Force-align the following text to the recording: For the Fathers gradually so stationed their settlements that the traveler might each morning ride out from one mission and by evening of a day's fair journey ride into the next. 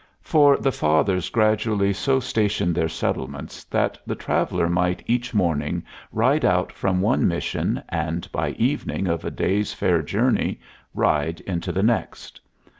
For 0.23 0.57
the 0.57 0.71
Fathers 0.71 1.29
gradually 1.29 1.93
so 1.93 2.19
stationed 2.19 2.73
their 2.73 2.89
settlements 2.89 3.65
that 3.65 3.99
the 4.03 4.15
traveler 4.15 4.67
might 4.67 5.03
each 5.05 5.31
morning 5.35 5.83
ride 6.11 6.43
out 6.43 6.71
from 6.71 7.01
one 7.01 7.27
mission 7.27 7.83
and 7.87 8.27
by 8.31 8.53
evening 8.53 9.05
of 9.07 9.23
a 9.25 9.29
day's 9.29 9.73
fair 9.75 10.01
journey 10.01 10.59
ride 10.95 11.41
into 11.41 11.71
the 11.71 11.83
next. 11.83 12.41